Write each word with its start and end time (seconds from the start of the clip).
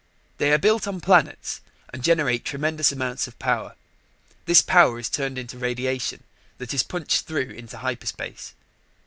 They 0.39 0.51
are 0.51 0.57
built 0.57 0.87
on 0.87 0.99
planets 0.99 1.61
and 1.93 2.03
generate 2.03 2.43
tremendous 2.43 2.91
amounts 2.91 3.27
of 3.27 3.37
power. 3.37 3.75
This 4.47 4.63
power 4.63 4.97
is 4.97 5.09
turned 5.09 5.37
into 5.37 5.59
radiation 5.59 6.23
that 6.57 6.73
is 6.73 6.81
punched 6.81 7.27
through 7.27 7.51
into 7.51 7.77
hyperspace. 7.77 8.55